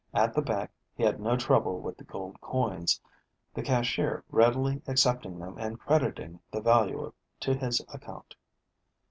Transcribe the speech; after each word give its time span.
At 0.15 0.33
the 0.33 0.41
bank 0.41 0.71
he 0.95 1.03
had 1.03 1.19
no 1.19 1.37
trouble 1.37 1.79
with 1.79 1.95
the 1.99 2.03
gold 2.03 2.41
coins, 2.41 2.99
the 3.53 3.61
cashier 3.61 4.23
readily 4.31 4.81
accepting 4.87 5.37
them 5.37 5.59
and 5.59 5.79
crediting 5.79 6.39
the 6.49 6.59
value 6.59 7.13
to 7.41 7.53
his 7.53 7.81
account. 7.87 8.33